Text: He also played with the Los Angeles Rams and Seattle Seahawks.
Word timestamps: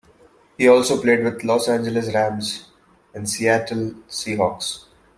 He 0.57 0.67
also 0.67 0.99
played 0.99 1.23
with 1.23 1.41
the 1.41 1.45
Los 1.47 1.69
Angeles 1.69 2.11
Rams 2.11 2.69
and 3.13 3.29
Seattle 3.29 3.91
Seahawks. 4.09 4.85